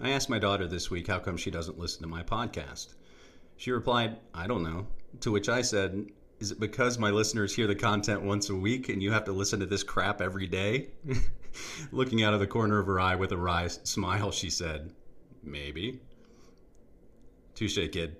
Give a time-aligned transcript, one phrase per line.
[0.00, 2.94] I asked my daughter this week how come she doesn't listen to my podcast.
[3.56, 4.86] She replied, I don't know.
[5.20, 8.90] To which I said, Is it because my listeners hear the content once a week
[8.90, 10.88] and you have to listen to this crap every day?
[11.92, 14.92] Looking out of the corner of her eye with a wry smile, she said,
[15.42, 16.00] Maybe.
[17.54, 18.16] Touche, kid.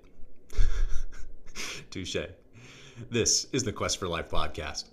[1.91, 2.17] Touche.
[3.11, 4.85] This is the Quest for Life podcast.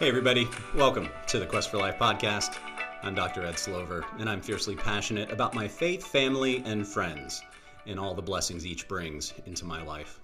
[0.00, 0.48] Hey, everybody.
[0.74, 2.58] Welcome to the Quest for Life podcast.
[3.04, 3.44] I'm Dr.
[3.44, 7.40] Ed Slover, and I'm fiercely passionate about my faith, family, and friends,
[7.86, 10.18] and all the blessings each brings into my life.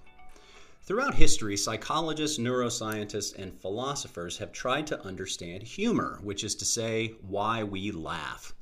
[0.81, 7.15] Throughout history, psychologists, neuroscientists, and philosophers have tried to understand humor, which is to say,
[7.21, 8.53] why we laugh.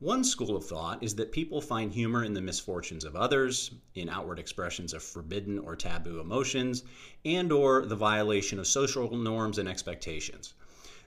[0.00, 4.08] One school of thought is that people find humor in the misfortunes of others, in
[4.08, 6.84] outward expressions of forbidden or taboo emotions,
[7.24, 10.54] and or the violation of social norms and expectations.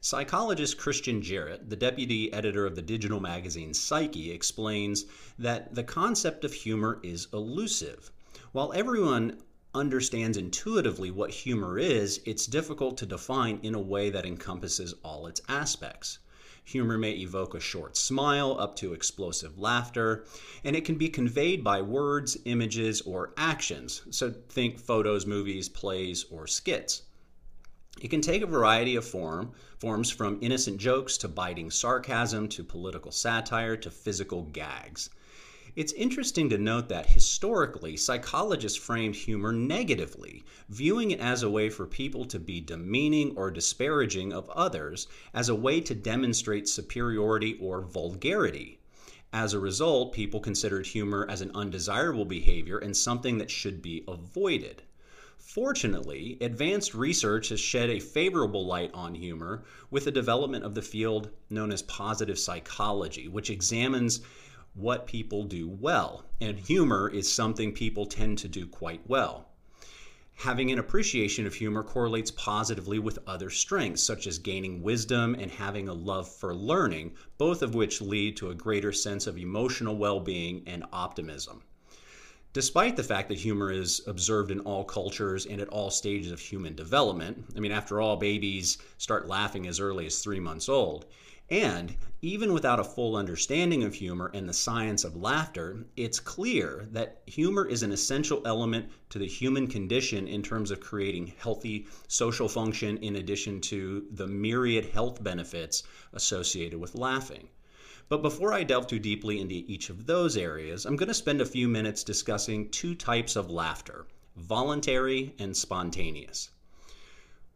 [0.02, 5.06] Psychologist Christian Jarrett, the deputy editor of the digital magazine Psyche, explains
[5.40, 8.12] that the concept of humor is elusive.
[8.52, 9.42] While everyone
[9.74, 15.28] understands intuitively what humor is, it's difficult to define in a way that encompasses all
[15.28, 16.20] its aspects.
[16.66, 20.26] Humor may evoke a short smile up to explosive laughter,
[20.64, 24.04] and it can be conveyed by words, images, or actions.
[24.12, 27.02] So think photos, movies, plays, or skits.
[28.00, 32.64] It can take a variety of form, forms from innocent jokes to biting sarcasm to
[32.64, 35.10] political satire to physical gags.
[35.74, 41.70] It's interesting to note that historically, psychologists framed humor negatively, viewing it as a way
[41.70, 47.58] for people to be demeaning or disparaging of others, as a way to demonstrate superiority
[47.62, 48.80] or vulgarity.
[49.32, 54.04] As a result, people considered humor as an undesirable behavior and something that should be
[54.10, 54.82] avoided.
[55.38, 60.82] Fortunately, advanced research has shed a favorable light on humor with the development of the
[60.82, 64.20] field known as positive psychology, which examines
[64.74, 66.24] what people do well.
[66.40, 69.48] And humor is something people tend to do quite well.
[70.36, 75.52] Having an appreciation of humor correlates positively with other strengths, such as gaining wisdom and
[75.52, 79.96] having a love for learning, both of which lead to a greater sense of emotional
[79.96, 81.62] well being and optimism.
[82.54, 86.40] Despite the fact that humor is observed in all cultures and at all stages of
[86.40, 91.06] human development, I mean, after all, babies start laughing as early as three months old,
[91.52, 96.88] and even without a full understanding of humor and the science of laughter, it's clear
[96.92, 101.88] that humor is an essential element to the human condition in terms of creating healthy
[102.08, 107.50] social function, in addition to the myriad health benefits associated with laughing.
[108.08, 111.42] But before I delve too deeply into each of those areas, I'm going to spend
[111.42, 114.06] a few minutes discussing two types of laughter
[114.38, 116.50] voluntary and spontaneous.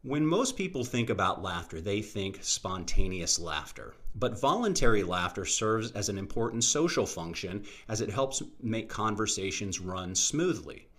[0.06, 3.96] When most people think about laughter, they think spontaneous laughter.
[4.14, 10.14] But voluntary laughter serves as an important social function as it helps make conversations run
[10.14, 10.90] smoothly.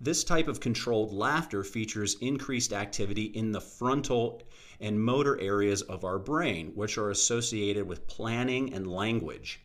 [0.00, 4.42] This type of controlled laughter features increased activity in the frontal
[4.80, 9.60] and motor areas of our brain, which are associated with planning and language.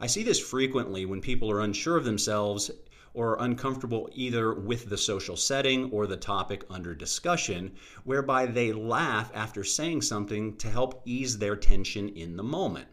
[0.00, 2.72] I see this frequently when people are unsure of themselves
[3.14, 7.72] or uncomfortable either with the social setting or the topic under discussion,
[8.04, 12.88] whereby they laugh after saying something to help ease their tension in the moment.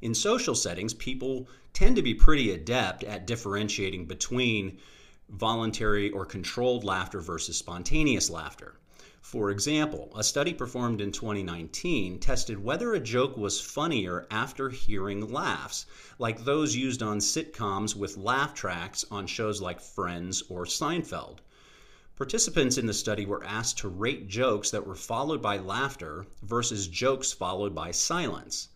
[0.00, 4.78] In social settings, people tend to be pretty adept at differentiating between
[5.28, 8.78] voluntary or controlled laughter versus spontaneous laughter.
[9.24, 15.32] For example, a study performed in 2019 tested whether a joke was funnier after hearing
[15.32, 15.86] laughs,
[16.18, 21.38] like those used on sitcoms with laugh tracks on shows like Friends or Seinfeld.
[22.16, 26.86] Participants in the study were asked to rate jokes that were followed by laughter versus
[26.86, 28.68] jokes followed by silence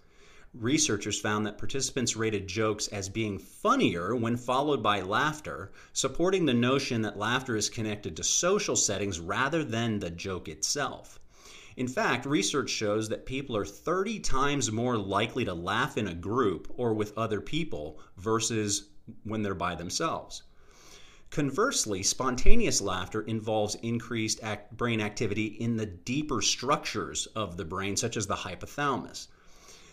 [0.60, 6.55] researchers found that participants rated jokes as being funnier when followed by laughter, supporting the
[6.55, 11.20] notion that laughter is connected to social settings rather than the joke itself.
[11.76, 16.14] In fact, research shows that people are 30 times more likely to laugh in a
[16.14, 18.88] group or with other people versus
[19.22, 20.43] when they're by themselves.
[21.31, 27.96] Conversely, spontaneous laughter involves increased act brain activity in the deeper structures of the brain,
[27.96, 29.28] such as the hypothalamus.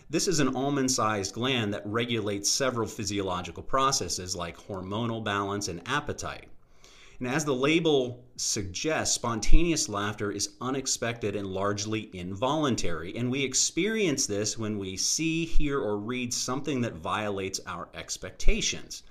[0.08, 5.82] This is an almond sized gland that regulates several physiological processes like hormonal balance and
[5.88, 6.48] appetite.
[7.18, 13.16] And as the label suggests, spontaneous laughter is unexpected and largely involuntary.
[13.16, 19.02] And we experience this when we see, hear, or read something that violates our expectations.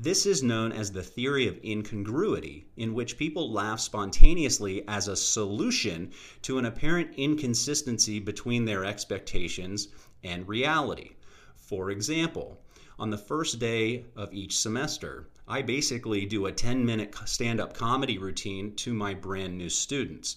[0.00, 5.16] This is known as the theory of incongruity, in which people laugh spontaneously as a
[5.16, 6.12] solution
[6.42, 9.88] to an apparent inconsistency between their expectations
[10.22, 11.16] and reality.
[11.56, 12.60] For example,
[12.96, 17.74] on the first day of each semester, I basically do a 10 minute stand up
[17.74, 20.36] comedy routine to my brand new students.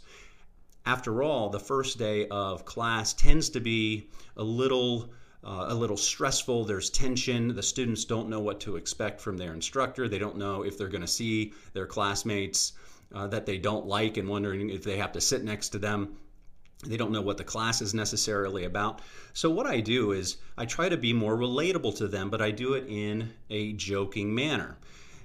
[0.87, 5.13] After all, the first day of class tends to be a little
[5.43, 6.65] uh, a little stressful.
[6.65, 7.55] There's tension.
[7.55, 10.07] The students don't know what to expect from their instructor.
[10.07, 12.73] They don't know if they're going to see their classmates
[13.13, 16.17] uh, that they don't like and wondering if they have to sit next to them.
[16.85, 19.01] They don't know what the class is necessarily about.
[19.33, 22.49] So, what I do is I try to be more relatable to them, but I
[22.49, 24.77] do it in a joking manner.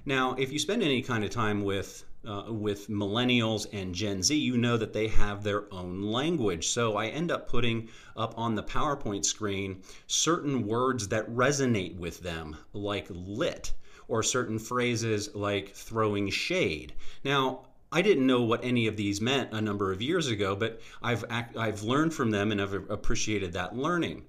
[0.05, 4.35] Now, if you spend any kind of time with uh, with millennials and Gen Z,
[4.35, 6.67] you know that they have their own language.
[6.67, 12.21] So I end up putting up on the PowerPoint screen certain words that resonate with
[12.21, 13.73] them, like lit,
[14.07, 16.93] or certain phrases like throwing shade.
[17.23, 20.81] Now, I didn't know what any of these meant a number of years ago, but
[21.01, 24.25] I've I've learned from them and I've appreciated that learning.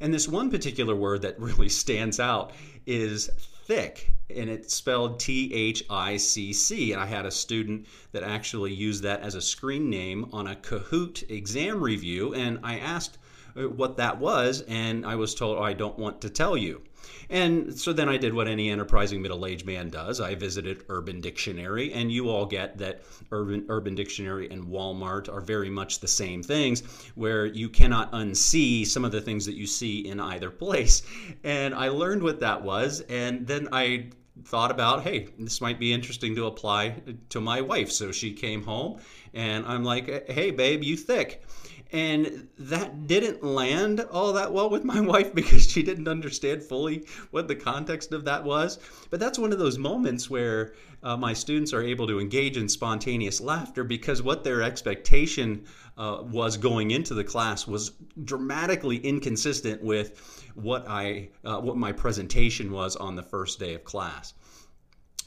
[0.00, 2.52] And this one particular word that really stands out
[2.86, 3.30] is
[3.70, 6.90] thick and it's spelled T H I C C.
[6.90, 10.56] And I had a student that actually used that as a screen name on a
[10.56, 12.34] Kahoot exam review.
[12.34, 13.18] And I asked
[13.56, 16.82] Uh, what that was, and I was told, oh, I don't want to tell you.
[17.30, 20.20] And so then I did what any enterprising middle aged man does.
[20.20, 25.40] I visited Urban Dictionary, and you all get that Urban, Urban Dictionary and Walmart are
[25.40, 26.82] very much the same things,
[27.14, 31.02] where you cannot unsee some of the things that you see in either place.
[31.44, 34.10] And I learned what that was, and then I
[34.44, 36.96] thought about, hey, this might be interesting to apply
[37.28, 37.90] to my wife.
[37.90, 39.00] So she came home,
[39.34, 41.44] and I'm like, hey, babe, you thick.
[41.92, 47.04] And that didn't land all that well with my wife because she didn't understand fully
[47.30, 48.78] what the context of that was.
[49.10, 52.68] But that's one of those moments where uh, my students are able to engage in
[52.68, 55.64] spontaneous laughter because what their expectation
[55.96, 57.92] uh, was going into the class was
[58.24, 63.84] dramatically inconsistent with what I uh, what my presentation was on the first day of
[63.84, 64.34] class.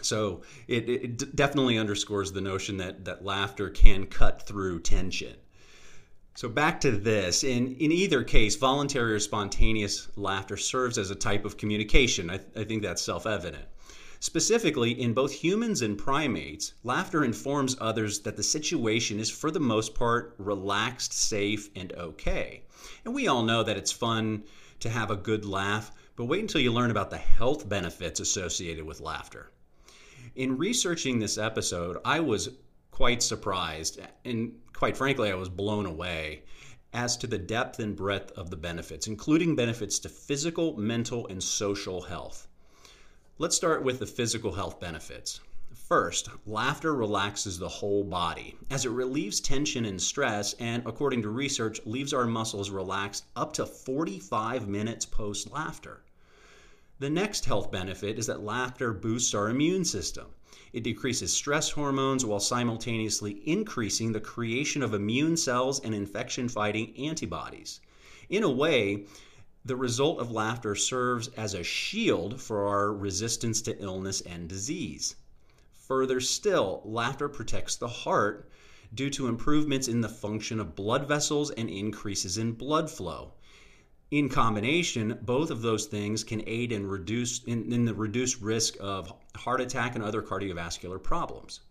[0.01, 5.35] So it, it definitely underscores the notion that that laughter can cut through tension.
[6.35, 7.43] So back to this.
[7.43, 12.29] In in either case, voluntary or spontaneous laughter serves as a type of communication.
[12.29, 13.65] I, I think that's self-evident.
[14.19, 19.59] Specifically, in both humans and primates, laughter informs others that the situation is, for the
[19.59, 22.63] most part, relaxed, safe, and okay.
[23.03, 24.43] And we all know that it's fun
[24.79, 28.85] to have a good laugh, but wait until you learn about the health benefits associated
[28.85, 29.51] with laughter.
[30.35, 32.49] In researching this episode, I was
[32.93, 36.43] quite surprised, and quite frankly, I was blown away
[36.93, 41.41] as to the depth and breadth of the benefits, including benefits to physical, mental, and
[41.41, 42.47] social health.
[43.39, 45.39] Let's start with the physical health benefits.
[45.73, 51.29] First, laughter relaxes the whole body as it relieves tension and stress, and according to
[51.29, 56.03] research, leaves our muscles relaxed up to 45 minutes post laughter.
[56.99, 60.27] The next health benefit is that laughter boosts our immune system.
[60.71, 66.95] It decreases stress hormones while simultaneously increasing the creation of immune cells and infection fighting
[66.97, 67.79] antibodies.
[68.29, 69.05] In a way,
[69.65, 75.15] the result of laughter serves as a shield for our resistance to illness and disease.
[75.87, 78.49] Further still, laughter protects the heart
[78.93, 83.33] due to improvements in the function of blood vessels and increases in blood flow
[84.13, 88.77] in combination, both of those things can aid in reduce in, in the reduced risk
[88.79, 91.61] of heart attack and other cardiovascular problems.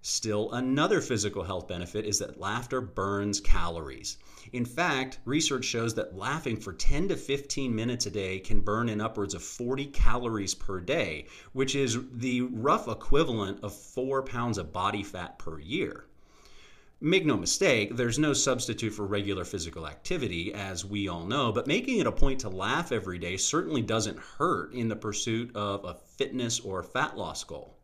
[0.00, 4.16] Still, another physical health benefit is that laughter burns calories.
[4.54, 8.88] In fact, research shows that laughing for 10 to 15 minutes a day can burn
[8.88, 14.56] in upwards of 40 calories per day, which is the rough equivalent of four pounds
[14.56, 16.06] of body fat per year.
[17.00, 21.66] Make no mistake, there's no substitute for regular physical activity, as we all know, but
[21.66, 25.84] making it a point to laugh every day certainly doesn't hurt in the pursuit of
[25.84, 27.76] a fitness or fat loss goal.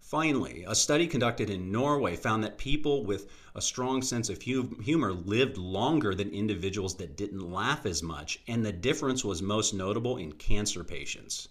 [0.00, 5.12] Finally, a study conducted in Norway found that people with a strong sense of humor
[5.12, 10.16] lived longer than individuals that didn't laugh as much, and the difference was most notable
[10.16, 11.46] in cancer patients.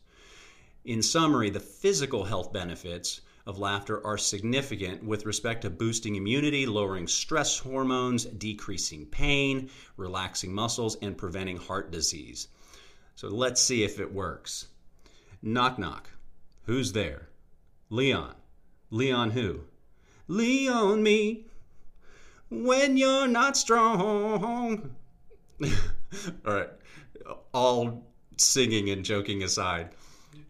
[0.84, 6.68] In summary, the physical health benefits of laughter are significant with respect to boosting immunity,
[6.68, 12.48] lowering stress hormones, decreasing pain, relaxing muscles, and preventing heart disease.
[13.16, 14.68] So let's see if it works.
[15.42, 16.12] Knock, knock.
[16.66, 17.30] Who's there?
[17.90, 18.36] Leon.
[18.92, 19.62] Leon who?
[20.28, 21.46] Leon me.
[22.52, 24.96] When you're not strong.
[25.64, 25.70] all
[26.46, 26.70] right.
[27.52, 28.06] All
[28.38, 29.90] singing and joking aside.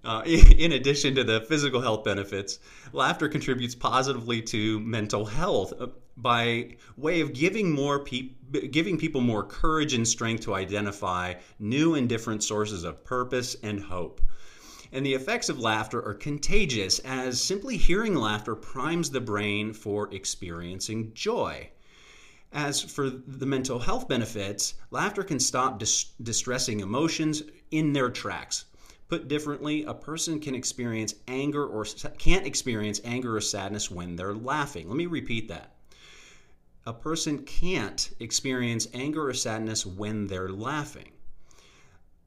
[0.03, 2.59] Uh, in addition to the physical health benefits,
[2.93, 8.29] laughter contributes positively to mental health uh, by way of giving more pe-
[8.71, 13.81] giving people more courage and strength to identify new and different sources of purpose and
[13.81, 14.21] hope.
[14.91, 20.11] And the effects of laughter are contagious, as simply hearing laughter primes the brain for
[20.13, 21.69] experiencing joy.
[22.51, 28.65] As for the mental health benefits, laughter can stop dis- distressing emotions in their tracks.
[29.09, 31.83] Put differently, a person can experience anger or
[32.19, 34.87] can't experience anger or sadness when they're laughing.
[34.87, 35.75] Let me repeat that.
[36.85, 41.09] A person can't experience anger or sadness when they're laughing.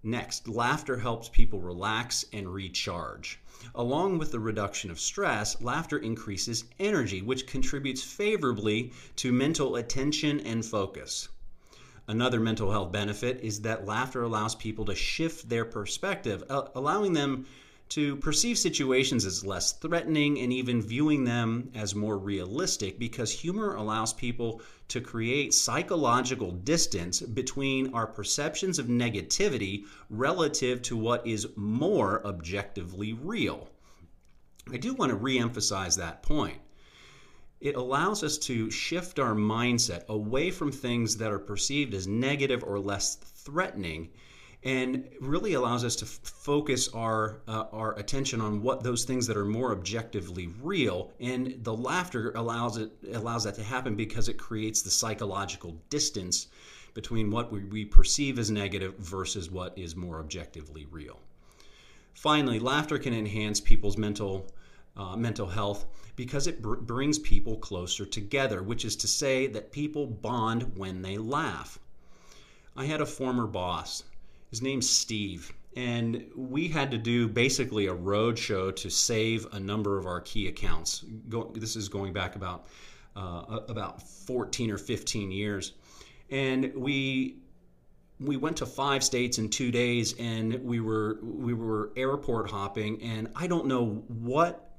[0.02, 3.38] Next, laughter helps people relax and recharge.
[3.76, 10.40] Along with the reduction of stress, laughter increases energy, which contributes favorably to mental attention
[10.40, 11.28] and focus.
[12.08, 17.46] Another mental health benefit is that laughter allows people to shift their perspective, allowing them
[17.90, 23.74] to perceive situations as less threatening and even viewing them as more realistic because humor
[23.74, 31.46] allows people to create psychological distance between our perceptions of negativity relative to what is
[31.54, 33.68] more objectively real.
[34.72, 36.58] I do want to re emphasize that point
[37.62, 42.64] it allows us to shift our mindset away from things that are perceived as negative
[42.64, 44.10] or less threatening
[44.64, 49.26] and really allows us to f- focus our uh, our attention on what those things
[49.28, 54.28] that are more objectively real and the laughter allows it allows that to happen because
[54.28, 56.48] it creates the psychological distance
[56.94, 61.20] between what we, we perceive as negative versus what is more objectively real.
[62.14, 64.46] Finally laughter can enhance people's mental
[64.96, 69.72] uh, mental health because it br- brings people closer together, which is to say that
[69.72, 71.78] people bond when they laugh.
[72.76, 74.04] I had a former boss.
[74.50, 79.60] His name's Steve, and we had to do basically a road show to save a
[79.60, 81.04] number of our key accounts.
[81.28, 82.66] Go, this is going back about
[83.16, 85.72] uh, about 14 or 15 years,
[86.30, 87.36] and we
[88.20, 93.02] we went to five states in two days, and we were we were airport hopping,
[93.02, 94.71] and I don't know what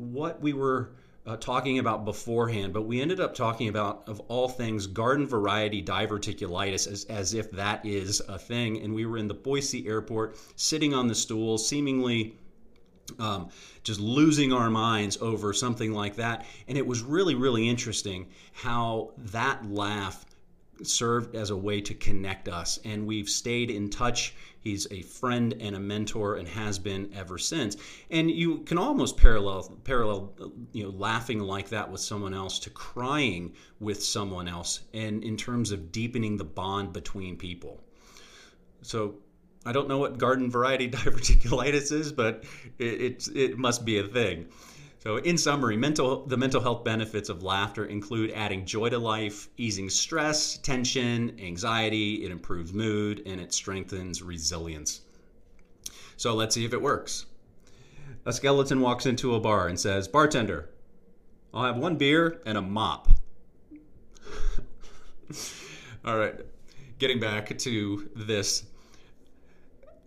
[0.00, 0.92] what we were
[1.26, 5.82] uh, talking about beforehand, but we ended up talking about, of all things, garden variety
[5.82, 8.82] diverticulitis as, as if that is a thing.
[8.82, 12.36] And we were in the Boise airport, sitting on the stool, seemingly
[13.18, 13.50] um,
[13.82, 16.46] just losing our minds over something like that.
[16.68, 20.24] And it was really, really interesting how that laugh
[20.86, 22.78] served as a way to connect us.
[22.84, 24.34] And we've stayed in touch.
[24.60, 27.76] He's a friend and a mentor and has been ever since.
[28.10, 30.34] And you can almost parallel parallel
[30.72, 35.36] you know laughing like that with someone else to crying with someone else and in
[35.36, 37.80] terms of deepening the bond between people.
[38.82, 39.16] So
[39.64, 42.44] I don't know what garden variety diverticulitis is, but
[42.78, 44.46] it, it, it must be a thing.
[45.00, 49.48] So, in summary, mental, the mental health benefits of laughter include adding joy to life,
[49.56, 55.00] easing stress, tension, anxiety, it improves mood, and it strengthens resilience.
[56.18, 57.24] So, let's see if it works.
[58.26, 60.68] A skeleton walks into a bar and says, Bartender,
[61.54, 63.08] I'll have one beer and a mop.
[66.04, 66.34] All right,
[66.98, 68.64] getting back to this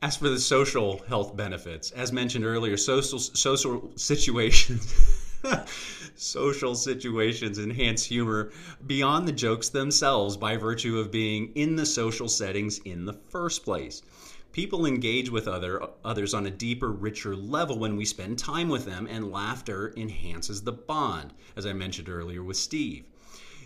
[0.04, 4.94] as for the social health benefits, as mentioned earlier, social social situations
[6.18, 8.52] social situations enhance humor
[8.86, 13.64] beyond the jokes themselves by virtue of being in the social settings in the first
[13.64, 14.02] place.
[14.52, 18.84] People engage with other others on a deeper, richer level when we spend time with
[18.84, 23.06] them, and laughter enhances the bond, as I mentioned earlier with Steve.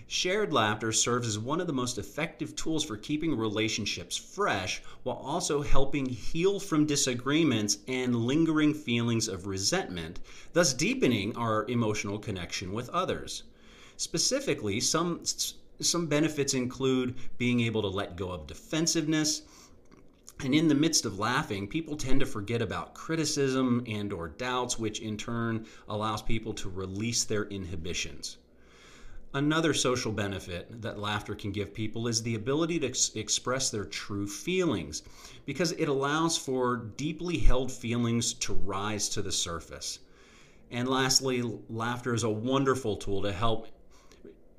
[0.10, 5.18] Shared laughter serves as one of the most effective tools for keeping relationships fresh while
[5.18, 10.22] also helping heal from disagreements and lingering feelings of resentment,
[10.54, 13.44] thus deepening our emotional connection with others.
[13.98, 15.24] Specifically, some
[15.82, 19.42] some benefits include being able to let go of defensiveness,
[20.40, 24.80] and in the midst of laughing people tend to forget about criticism and or doubts
[24.80, 28.38] which in turn allows people to release their inhibitions
[29.34, 33.84] Another social benefit that laughter can give people is the ability to ex- express their
[33.84, 35.04] true feelings
[35.46, 40.00] because it allows for deeply held feelings to rise to the surface.
[40.72, 43.68] And lastly, laughter is a wonderful tool to help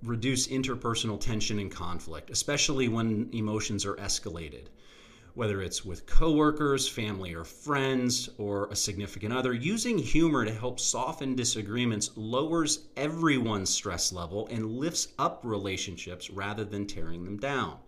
[0.02, 4.66] reduce interpersonal tension and conflict, especially when emotions are escalated.
[5.38, 10.80] Whether it's with coworkers, family, or friends, or a significant other, using humor to help
[10.80, 17.78] soften disagreements lowers everyone's stress level and lifts up relationships rather than tearing them down.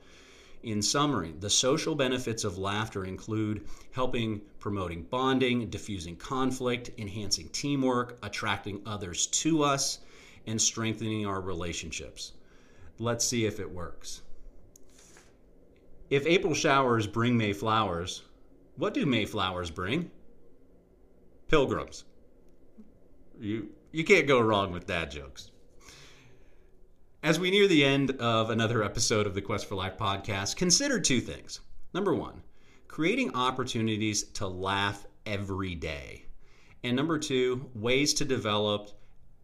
[0.62, 8.16] In summary, the social benefits of laughter include helping promoting bonding, diffusing conflict, enhancing teamwork,
[8.22, 9.98] attracting others to us,
[10.46, 12.30] and strengthening our relationships.
[13.00, 14.22] Let's see if it works.
[16.10, 18.24] If April showers bring May flowers,
[18.76, 20.10] what do May flowers bring?
[21.46, 22.04] Pilgrims.
[23.38, 25.52] You you can't go wrong with dad jokes.
[27.22, 30.98] As we near the end of another episode of the Quest for Life podcast, consider
[30.98, 31.60] two things.
[31.94, 32.42] Number 1,
[32.88, 36.26] creating opportunities to laugh every day.
[36.82, 38.90] And number 2, ways to develop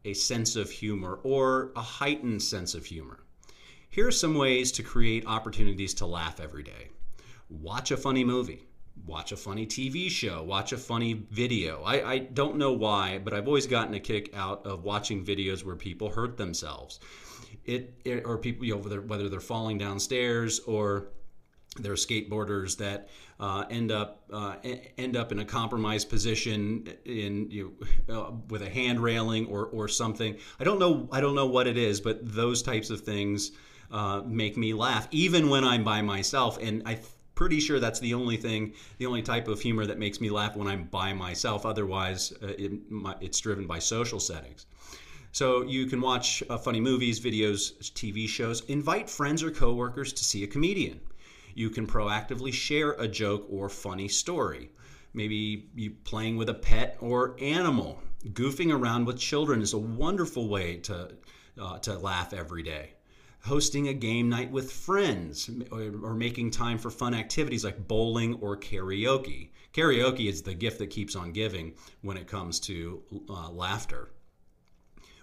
[0.05, 3.26] a sense of humor or a heightened sense of humor.
[3.97, 6.91] Here are some ways to create opportunities to laugh every day.
[7.49, 8.69] Watch a funny movie.
[9.07, 10.43] Watch a funny TV show.
[10.43, 11.83] Watch a funny video.
[11.83, 15.65] I, I don't know why, but I've always gotten a kick out of watching videos
[15.65, 17.01] where people hurt themselves.
[17.65, 21.09] It, it or people, you know, whether, whether they're falling downstairs or
[21.81, 23.09] there are skateboarders that
[23.41, 24.57] uh, end up uh,
[24.99, 27.75] end up in a compromised position in you
[28.09, 30.37] know, uh, with a hand railing or or something.
[30.61, 33.53] I don't know I don't know what it is, but those types of things
[33.91, 36.59] uh, make me laugh, even when I'm by myself.
[36.61, 36.99] And I'm
[37.35, 40.57] pretty sure that's the only thing, the only type of humor that makes me laugh
[40.57, 41.65] when I'm by myself.
[41.65, 44.67] Otherwise, uh, it, my, it's driven by social settings.
[45.33, 48.63] So you can watch uh, funny movies, videos, TV shows.
[48.63, 50.99] Invite friends or coworkers to see a comedian.
[51.55, 54.71] You can proactively share a joke or funny story.
[55.13, 58.03] Maybe you playing with a pet or animal.
[58.29, 61.11] Goofing around with children is a wonderful way to
[61.61, 62.96] uh, to laugh every day
[63.47, 68.35] hosting a game night with friends or, or, making time for fun activities like bowling
[68.41, 69.51] or karaoke.
[69.73, 74.11] Karaoke is the gift that keeps on giving when it comes to uh, laughter.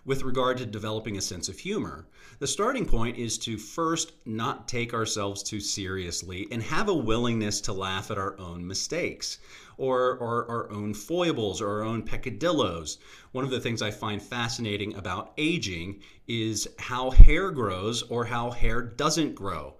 [0.05, 2.05] With regard to developing a sense of humor,
[2.39, 7.61] the starting point is to first not take ourselves too seriously and have a willingness
[7.61, 9.37] to laugh at our own mistakes
[9.77, 12.97] or, or our own foibles or our own peccadillos.
[13.31, 18.51] One of the things I find fascinating about aging is how hair grows or how
[18.51, 19.75] hair doesn't grow.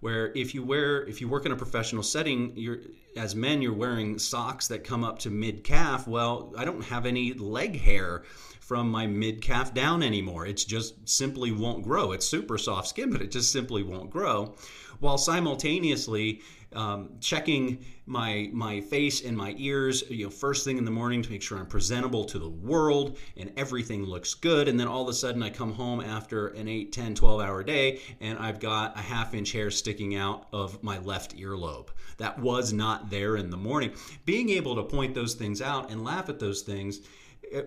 [0.00, 2.78] Where if you wear if you work in a professional setting, you're
[3.16, 6.06] as men you're wearing socks that come up to mid calf.
[6.06, 8.24] Well, I don't have any leg hair
[8.66, 10.44] from my mid calf down anymore.
[10.44, 12.10] It just simply won't grow.
[12.10, 14.56] It's super soft skin, but it just simply won't grow.
[14.98, 16.40] While simultaneously
[16.72, 21.22] um, checking my my face and my ears you know first thing in the morning
[21.22, 25.02] to make sure I'm presentable to the world and everything looks good and then all
[25.02, 28.60] of a sudden I come home after an 8 10 12 hour day and I've
[28.60, 33.36] got a half inch hair sticking out of my left earlobe that was not there
[33.36, 33.92] in the morning
[34.24, 37.00] being able to point those things out and laugh at those things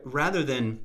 [0.03, 0.79] rather than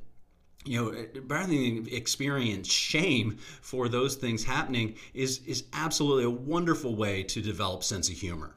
[0.65, 6.95] you know, rather than experience shame for those things happening, is is absolutely a wonderful
[6.95, 8.53] way to develop sense of humor.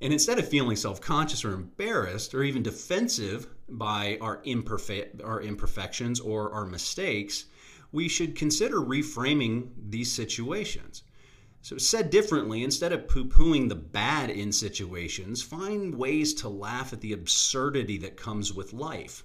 [0.00, 6.20] And instead of feeling self-conscious or embarrassed or even defensive by our imperfect our imperfections
[6.20, 7.46] or our mistakes,
[7.92, 11.04] we should consider reframing these situations.
[11.64, 16.92] So, said differently, instead of poo pooing the bad in situations, find ways to laugh
[16.92, 19.24] at the absurdity that comes with life.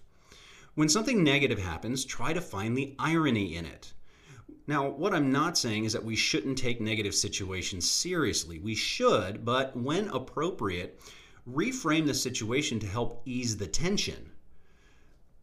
[0.76, 3.92] When something negative happens, try to find the irony in it.
[4.68, 8.60] Now, what I'm not saying is that we shouldn't take negative situations seriously.
[8.60, 11.02] We should, but when appropriate,
[11.50, 14.34] reframe the situation to help ease the tension.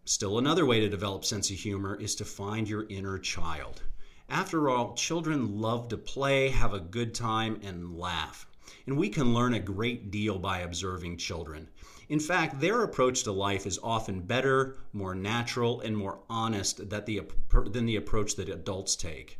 [0.04, 3.82] Still, another way to develop sense of humor is to find your inner child.
[4.28, 8.46] After all, children love to play, have a good time, and laugh.
[8.86, 11.68] And we can learn a great deal by observing children.
[12.08, 17.04] In fact, their approach to life is often better, more natural, and more honest than
[17.04, 19.38] the, approach that adults take.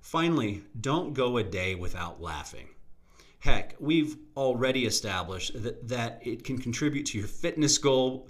[0.00, 2.68] Finally, don't go a day without laughing.
[3.40, 8.28] Heck, we've already established that, that it can contribute to your fitness goal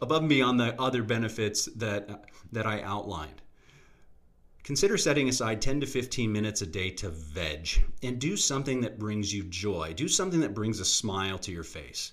[0.00, 3.40] above and beyond the other benefits that, that I outlined.
[4.64, 8.98] Consider setting aside 10 to 15 minutes a day to veg and do something that
[8.98, 9.92] brings you joy.
[9.92, 12.12] Do something that brings a smile to your face.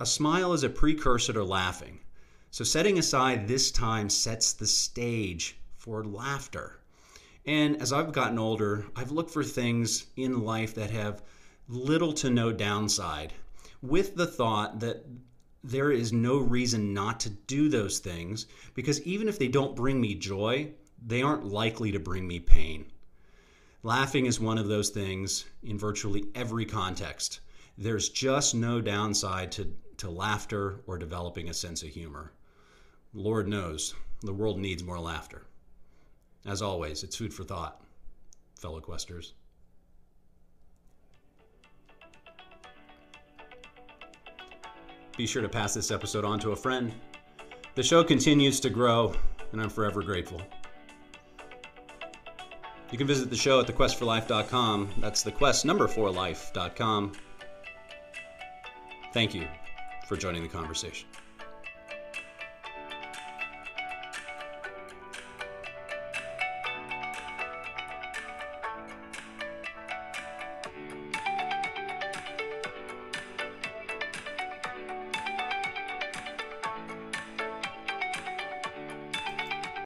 [0.00, 2.00] A smile is a precursor to laughing.
[2.50, 6.80] So, setting aside this time sets the stage for laughter.
[7.44, 11.22] And as I've gotten older, I've looked for things in life that have
[11.68, 13.34] little to no downside,
[13.82, 15.04] with the thought that
[15.62, 20.00] there is no reason not to do those things because even if they don't bring
[20.00, 20.72] me joy,
[21.04, 22.86] they aren't likely to bring me pain.
[23.82, 27.40] Laughing is one of those things in virtually every context
[27.78, 32.32] there's just no downside to, to laughter or developing a sense of humor.
[33.14, 35.46] Lord knows the world needs more laughter.
[36.46, 37.82] As always, it's food for thought,
[38.56, 39.32] fellow Questers.
[45.16, 46.92] Be sure to pass this episode on to a friend.
[47.74, 49.14] The show continues to grow,
[49.52, 50.40] and I'm forever grateful.
[52.92, 54.90] You can visit the show at thequestforlife.com.
[54.98, 57.12] That's the quest number for life.com.
[59.14, 59.48] Thank you
[60.06, 61.08] for joining the conversation.